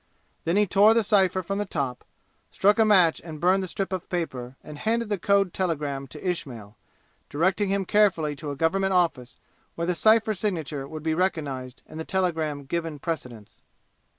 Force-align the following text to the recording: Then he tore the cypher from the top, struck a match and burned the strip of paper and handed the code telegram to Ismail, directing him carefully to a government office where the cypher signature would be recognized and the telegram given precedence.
Then 0.45 0.57
he 0.57 0.65
tore 0.65 0.95
the 0.95 1.03
cypher 1.03 1.43
from 1.43 1.59
the 1.59 1.65
top, 1.67 2.03
struck 2.49 2.79
a 2.79 2.85
match 2.85 3.21
and 3.23 3.39
burned 3.39 3.61
the 3.61 3.67
strip 3.67 3.93
of 3.93 4.09
paper 4.09 4.55
and 4.63 4.79
handed 4.79 5.09
the 5.09 5.19
code 5.19 5.53
telegram 5.53 6.07
to 6.07 6.27
Ismail, 6.27 6.75
directing 7.29 7.69
him 7.69 7.85
carefully 7.85 8.35
to 8.37 8.49
a 8.49 8.55
government 8.55 8.93
office 8.93 9.37
where 9.75 9.85
the 9.85 9.93
cypher 9.93 10.33
signature 10.33 10.87
would 10.87 11.03
be 11.03 11.13
recognized 11.13 11.83
and 11.85 11.99
the 11.99 12.03
telegram 12.03 12.63
given 12.65 12.97
precedence. 12.97 13.61